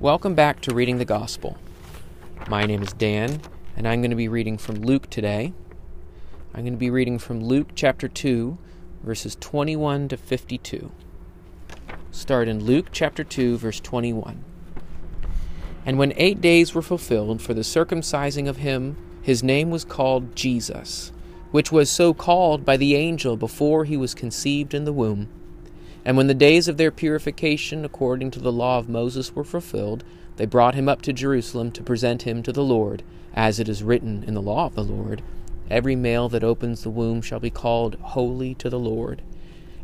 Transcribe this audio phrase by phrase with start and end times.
[0.00, 1.58] Welcome back to Reading the Gospel.
[2.48, 3.40] My name is Dan,
[3.76, 5.52] and I'm going to be reading from Luke today.
[6.54, 8.56] I'm going to be reading from Luke chapter 2,
[9.02, 10.92] verses 21 to 52.
[12.12, 14.44] Start in Luke chapter 2, verse 21.
[15.84, 20.36] And when eight days were fulfilled for the circumcising of him, his name was called
[20.36, 21.10] Jesus,
[21.50, 25.28] which was so called by the angel before he was conceived in the womb.
[26.04, 30.04] And when the days of their purification according to the law of Moses were fulfilled,
[30.36, 33.02] they brought him up to Jerusalem to present him to the Lord,
[33.34, 35.22] as it is written in the law of the Lord
[35.70, 39.22] Every male that opens the womb shall be called holy to the Lord.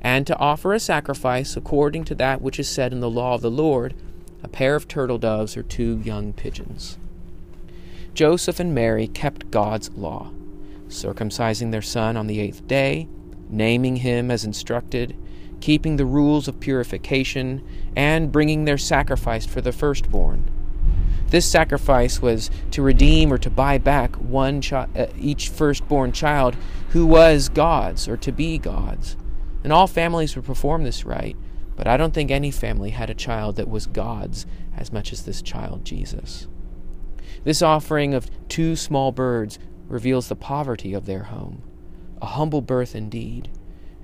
[0.00, 3.42] And to offer a sacrifice according to that which is said in the law of
[3.42, 3.94] the Lord,
[4.42, 6.98] a pair of turtle doves or two young pigeons.
[8.14, 10.30] Joseph and Mary kept God's law,
[10.88, 13.08] circumcising their son on the eighth day,
[13.48, 15.16] naming him as instructed
[15.60, 17.62] keeping the rules of purification,
[17.96, 20.50] and bringing their sacrifice for the firstborn.
[21.28, 24.86] This sacrifice was to redeem or to buy back one uh,
[25.18, 26.56] each firstborn child
[26.90, 29.16] who was God's or to be God's.
[29.64, 31.36] And all families would perform this rite,
[31.74, 34.46] but I don't think any family had a child that was God's
[34.76, 36.46] as much as this child, Jesus.
[37.42, 39.58] This offering of two small birds
[39.88, 41.62] reveals the poverty of their home,
[42.22, 43.50] a humble birth indeed,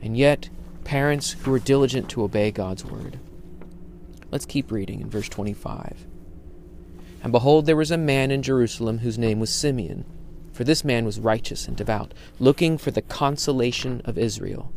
[0.03, 0.51] and yet
[0.91, 3.17] parents who are diligent to obey God's word.
[4.33, 6.05] Let's keep reading in verse 25.
[7.23, 10.05] And behold, there was a man in Jerusalem whose name was Simeon.
[10.53, 14.73] For this man was righteous and devout, looking for the consolation of Israel.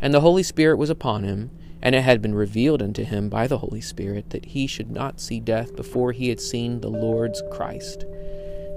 [0.00, 1.50] And the Holy Spirit was upon him,
[1.82, 5.20] and it had been revealed unto him by the Holy Spirit that he should not
[5.20, 8.04] see death before he had seen the Lord's Christ.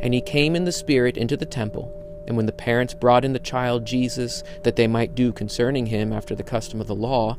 [0.02, 2.03] And he came in the Spirit into the temple.
[2.28, 6.14] And when the parents brought in the child Jesus, that they might do concerning him
[6.14, 7.38] after the custom of the law,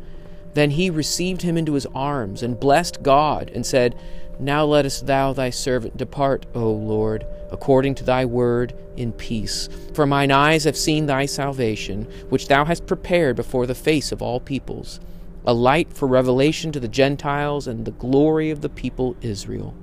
[0.54, 3.96] then he received him into his arms, and blessed God, and said,
[4.38, 9.68] Now lettest thou thy servant depart, O Lord, according to thy word, in peace.
[9.94, 14.22] For mine eyes have seen thy salvation, which thou hast prepared before the face of
[14.22, 15.00] all peoples,
[15.44, 19.74] a light for revelation to the Gentiles, and the glory of the people Israel.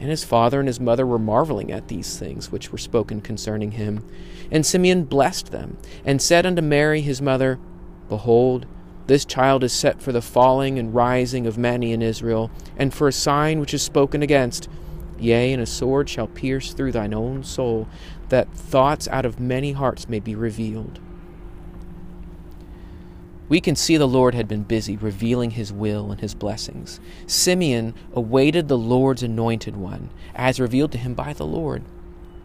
[0.00, 3.72] And his father and his mother were marveling at these things which were spoken concerning
[3.72, 4.04] him.
[4.50, 7.58] And Simeon blessed them, and said unto Mary his mother,
[8.08, 8.66] Behold,
[9.06, 13.08] this child is set for the falling and rising of many in Israel, and for
[13.08, 14.68] a sign which is spoken against.
[15.18, 17.88] Yea, and a sword shall pierce through thine own soul,
[18.30, 20.98] that thoughts out of many hearts may be revealed.
[23.48, 26.98] We can see the Lord had been busy revealing his will and his blessings.
[27.26, 31.84] Simeon awaited the Lord's anointed one, as revealed to him by the Lord.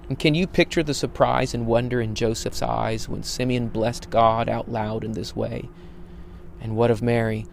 [0.09, 4.49] And can you picture the surprise and wonder in Joseph's eyes when Simeon blessed God
[4.49, 5.69] out loud in this way?
[6.59, 7.45] And what of Mary?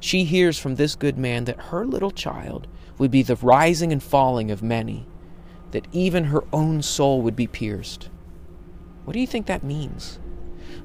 [0.00, 2.66] She hears from this good man that her little child
[2.98, 5.06] would be the rising and falling of many,
[5.70, 8.08] that even her own soul would be pierced.
[9.04, 10.18] What do you think that means?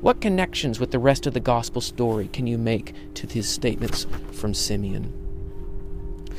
[0.02, 4.08] What connections with the rest of the gospel story can you make to these statements
[4.32, 5.14] from Simeon?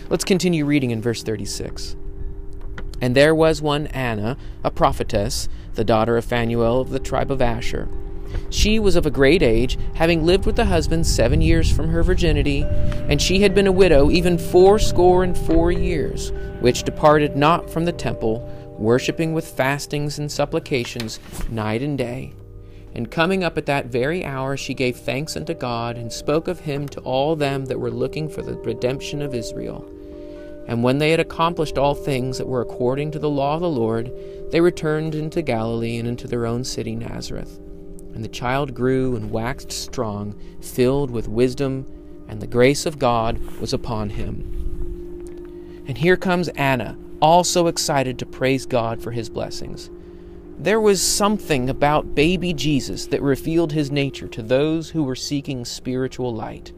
[0.09, 1.97] Let's continue reading in verse 36.
[3.01, 7.41] And there was one Anna, a prophetess, the daughter of Phanuel of the tribe of
[7.41, 7.89] Asher.
[8.51, 12.03] She was of a great age, having lived with a husband seven years from her
[12.03, 17.71] virginity, and she had been a widow even fourscore and four years, which departed not
[17.71, 18.47] from the temple,
[18.79, 22.33] worshipping with fastings and supplications night and day.
[22.95, 26.61] And coming up at that very hour, she gave thanks unto God, and spoke of
[26.61, 29.89] him to all them that were looking for the redemption of Israel.
[30.67, 33.69] And when they had accomplished all things that were according to the law of the
[33.69, 34.13] Lord,
[34.51, 37.59] they returned into Galilee and into their own city Nazareth.
[38.15, 41.87] And the child grew and waxed strong, filled with wisdom,
[42.29, 45.85] and the grace of God was upon him.
[45.87, 49.91] And here comes Anna, also excited to praise God for his blessings.
[50.61, 55.65] There was something about baby Jesus that revealed his nature to those who were seeking
[55.65, 56.71] spiritual light.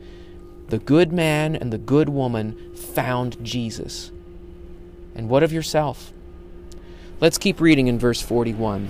[0.69, 4.13] The good man and the good woman found Jesus.
[5.17, 6.13] And what of yourself?
[7.21, 8.89] Let's keep reading in verse 41.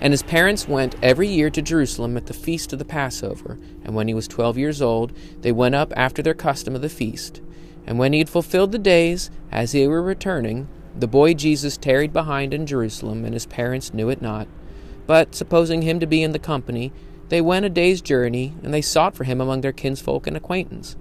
[0.00, 3.60] And his parents went every year to Jerusalem at the feast of the Passover.
[3.84, 6.88] And when he was twelve years old, they went up after their custom of the
[6.88, 7.40] feast.
[7.86, 10.66] And when he had fulfilled the days, as they were returning,
[11.00, 14.48] the boy Jesus tarried behind in Jerusalem, and his parents knew it not.
[15.06, 16.92] But, supposing him to be in the company,
[17.28, 20.96] they went a day's journey, and they sought for him among their kinsfolk and acquaintance.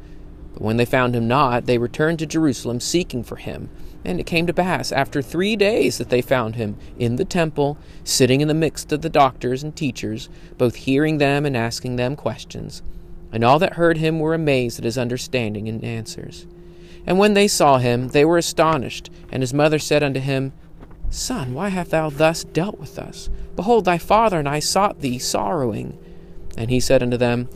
[0.54, 3.70] But when they found him not, they returned to Jerusalem seeking for him.
[4.04, 7.78] And it came to pass, after three days, that they found him in the temple,
[8.04, 12.16] sitting in the midst of the doctors and teachers, both hearing them and asking them
[12.16, 12.82] questions.
[13.32, 16.48] And all that heard him were amazed at his understanding and answers.
[17.08, 19.10] And when they saw him, they were astonished.
[19.32, 20.52] And his mother said unto him,
[21.10, 23.30] Son, why hast thou thus dealt with us?
[23.56, 25.98] Behold, thy father and I sought thee sorrowing.
[26.58, 27.50] And he said unto them,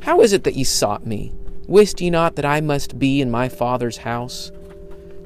[0.00, 1.32] How is it that ye sought me?
[1.68, 4.50] Wist ye not that I must be in my father's house?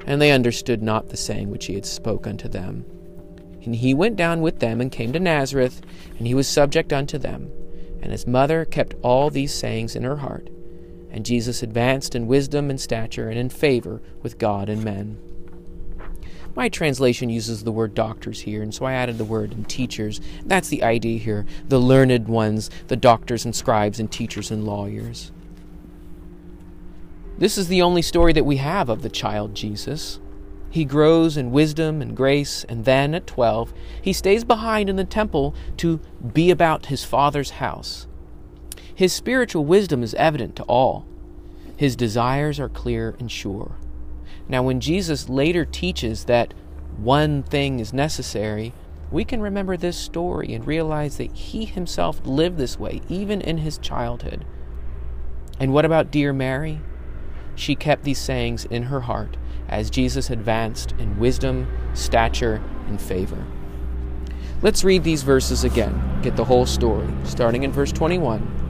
[0.05, 2.85] And they understood not the saying which he had spoke unto them.
[3.63, 5.81] And he went down with them and came to Nazareth,
[6.17, 7.49] and he was subject unto them.
[8.01, 10.49] And his mother kept all these sayings in her heart.
[11.13, 15.17] And Jesus advanced in wisdom and stature and in favor with God and men.
[16.55, 20.19] My translation uses the word doctors here, and so I added the word and teachers.
[20.45, 25.31] That's the idea here the learned ones, the doctors and scribes and teachers and lawyers.
[27.37, 30.19] This is the only story that we have of the child Jesus.
[30.69, 35.03] He grows in wisdom and grace, and then at 12, he stays behind in the
[35.03, 35.99] temple to
[36.33, 38.07] be about his father's house.
[38.95, 41.05] His spiritual wisdom is evident to all.
[41.75, 43.75] His desires are clear and sure.
[44.47, 46.53] Now, when Jesus later teaches that
[46.97, 48.73] one thing is necessary,
[49.11, 53.59] we can remember this story and realize that he himself lived this way, even in
[53.59, 54.45] his childhood.
[55.59, 56.81] And what about dear Mary?
[57.55, 59.37] She kept these sayings in her heart
[59.69, 63.45] as Jesus advanced in wisdom, stature, and favor.
[64.61, 68.62] Let's read these verses again, get the whole story, starting in verse 21.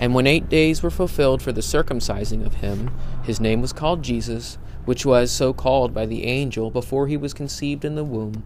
[0.00, 2.90] And when eight days were fulfilled for the circumcising of him,
[3.22, 4.56] his name was called Jesus,
[4.86, 8.42] which was so called by the angel before he was conceived in the womb.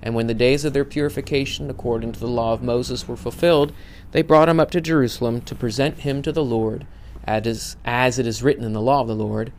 [0.00, 3.74] And when the days of their purification according to the law of Moses were fulfilled,
[4.12, 6.86] they brought him up to Jerusalem to present him to the Lord,
[7.24, 9.52] as, as it is written in the law of the Lord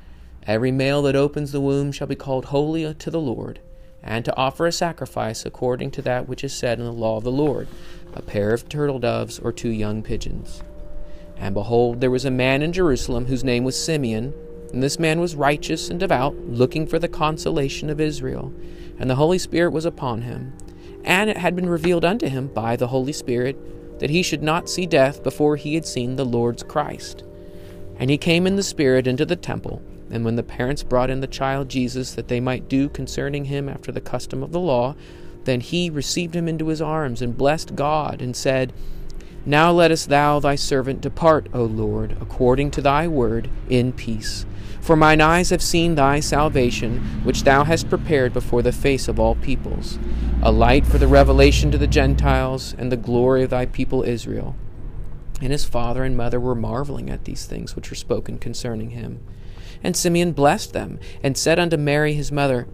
[0.48, 3.60] Every male that opens the womb shall be called holy to the Lord,
[4.02, 7.26] and to offer a sacrifice according to that which is said in the law of
[7.26, 7.68] the Lord,
[8.14, 10.64] a pair of turtle doves or two young pigeons.
[11.40, 14.34] And behold, there was a man in Jerusalem whose name was Simeon,
[14.74, 18.54] and this man was righteous and devout, looking for the consolation of Israel.
[19.00, 20.54] And the Holy Spirit was upon him.
[21.04, 24.70] And it had been revealed unto him by the Holy Spirit that he should not
[24.70, 27.24] see death before he had seen the Lord's Christ.
[27.98, 29.82] And he came in the Spirit into the temple.
[30.12, 33.68] And when the parents brought in the child Jesus that they might do concerning him
[33.68, 34.96] after the custom of the law,
[35.46, 38.74] then he received him into his arms and blessed God and said,
[39.48, 44.46] now lettest thou thy servant depart, O Lord, according to thy word, in peace.
[44.82, 49.22] For mine eyes have seen thy salvation, which thou hast prepared before the face of
[49.22, 50.00] all peoples,
[50.42, 54.54] a light for the revelation to the Gentiles, and the glory of thy people Israel.
[55.42, 59.22] And his father and mother were marveling at these things which were spoken concerning him.
[59.82, 62.68] And Simeon blessed them, and said unto Mary his mother,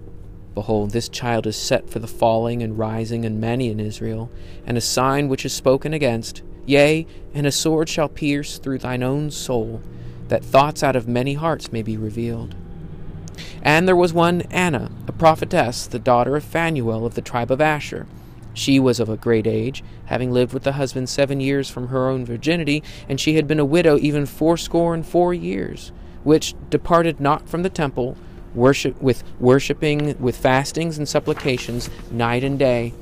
[0.55, 4.31] Behold, this child is set for the falling and rising in many in Israel,
[4.65, 9.04] and a sign which is spoken against Yea, and a sword shall pierce through thine
[9.04, 9.81] own soul,
[10.30, 12.56] that thoughts out of many hearts may be revealed.
[13.62, 17.62] And there was one Anna, a prophetess, the daughter of Phanuel of the tribe of
[17.62, 18.06] Asher.
[18.54, 22.07] She was of a great age, having lived with the husband seven years from her
[22.07, 25.92] own virginity, and she had been a widow even fourscore and four years,
[26.24, 28.15] which departed not from the temple,
[28.54, 32.94] worship with worshipping with fastings and supplications night and day.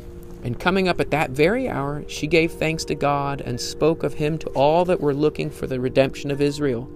[0.43, 4.15] And coming up at that very hour, she gave thanks to God and spoke of
[4.15, 6.89] him to all that were looking for the redemption of Israel.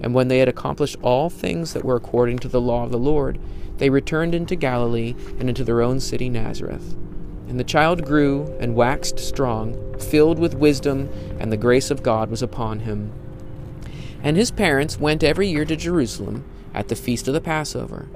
[0.00, 2.98] And when they had accomplished all things that were according to the law of the
[2.98, 3.38] Lord,
[3.78, 6.96] they returned into Galilee and into their own city Nazareth.
[7.48, 12.30] And the child grew and waxed strong, filled with wisdom, and the grace of God
[12.30, 13.12] was upon him.
[14.22, 18.08] And his parents went every year to Jerusalem at the feast of the Passover.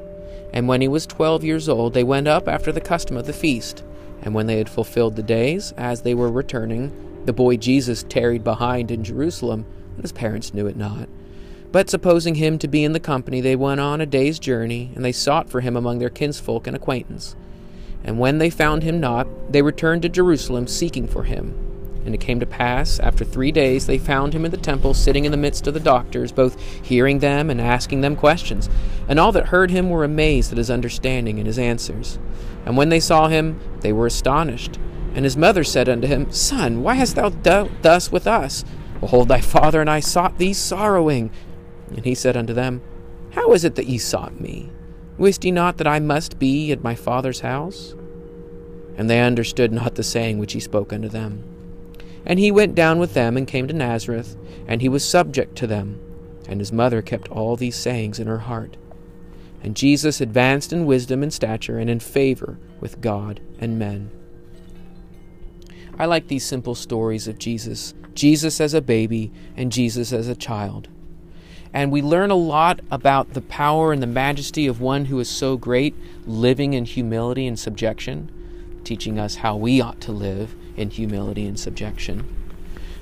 [0.52, 3.32] And when he was twelve years old, they went up after the custom of the
[3.32, 3.84] feast.
[4.22, 6.92] And when they had fulfilled the days, as they were returning,
[7.24, 11.08] the boy Jesus tarried behind in Jerusalem, and his parents knew it not.
[11.70, 15.04] But supposing him to be in the company, they went on a day's journey, and
[15.04, 17.36] they sought for him among their kinsfolk and acquaintance.
[18.02, 21.67] And when they found him not, they returned to Jerusalem seeking for him.
[22.04, 25.24] And it came to pass, after three days, they found him in the temple, sitting
[25.24, 28.70] in the midst of the doctors, both hearing them and asking them questions.
[29.08, 32.18] And all that heard him were amazed at his understanding and his answers.
[32.64, 34.78] And when they saw him, they were astonished.
[35.14, 38.64] And his mother said unto him, Son, why hast thou dealt thus with us?
[39.00, 41.30] Behold, thy father and I sought thee sorrowing.
[41.88, 42.82] And he said unto them,
[43.32, 44.70] How is it that ye sought me?
[45.16, 47.94] Wist ye not that I must be at my father's house?
[48.96, 51.44] And they understood not the saying which he spoke unto them.
[52.28, 54.36] And he went down with them and came to Nazareth,
[54.68, 55.98] and he was subject to them.
[56.46, 58.76] And his mother kept all these sayings in her heart.
[59.62, 64.10] And Jesus advanced in wisdom and stature and in favor with God and men.
[65.98, 70.34] I like these simple stories of Jesus Jesus as a baby and Jesus as a
[70.34, 70.88] child.
[71.72, 75.28] And we learn a lot about the power and the majesty of one who is
[75.28, 75.94] so great,
[76.26, 78.32] living in humility and subjection,
[78.82, 82.24] teaching us how we ought to live in humility and subjection.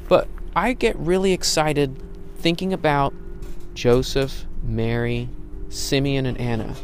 [0.09, 2.03] But I get really excited
[2.39, 3.13] thinking about
[3.75, 5.29] Joseph, Mary,
[5.69, 6.75] Simeon, and Anna.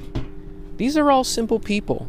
[0.76, 2.08] These are all simple people.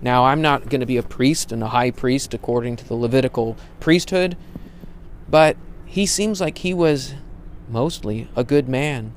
[0.00, 2.94] Now, I'm not going to be a priest and a high priest according to the
[2.94, 4.36] Levitical priesthood,
[5.28, 7.14] but he seems like he was
[7.68, 9.12] mostly a good man.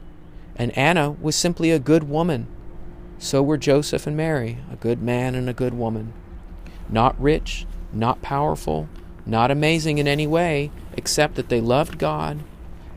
[0.55, 2.47] And Anna was simply a good woman.
[3.17, 6.13] So were Joseph and Mary, a good man and a good woman.
[6.89, 8.87] Not rich, not powerful,
[9.25, 12.43] not amazing in any way, except that they loved God,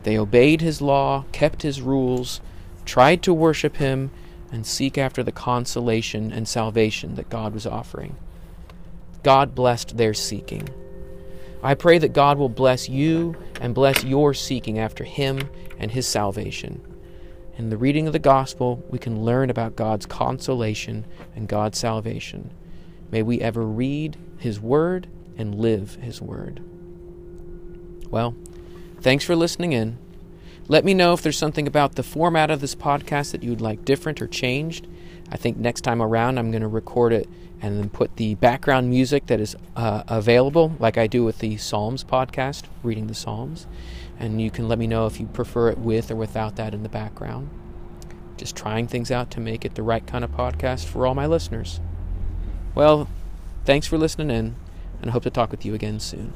[0.03, 2.41] they obeyed His law, kept His rules,
[2.85, 4.11] tried to worship Him,
[4.51, 8.15] and seek after the consolation and salvation that God was offering.
[9.23, 10.69] God blessed their seeking.
[11.61, 16.07] I pray that God will bless you and bless your seeking after Him and His
[16.07, 16.81] salvation.
[17.57, 21.05] In the reading of the gospel, we can learn about God's consolation
[21.35, 22.51] and God's salvation.
[23.11, 25.07] May we ever read His Word
[25.39, 26.61] and live His Word.
[28.11, 28.35] Well,
[29.01, 29.97] thanks for listening in.
[30.67, 33.85] Let me know if there's something about the format of this podcast that you'd like
[33.85, 34.87] different or changed.
[35.31, 37.27] I think next time around I'm going to record it
[37.61, 41.57] and then put the background music that is uh, available, like I do with the
[41.57, 43.67] Psalms podcast, reading the Psalms.
[44.19, 46.83] And you can let me know if you prefer it with or without that in
[46.83, 47.49] the background.
[48.37, 51.25] Just trying things out to make it the right kind of podcast for all my
[51.25, 51.79] listeners.
[52.75, 53.09] Well,
[53.65, 54.55] thanks for listening in,
[55.01, 56.33] and I hope to talk with you again soon.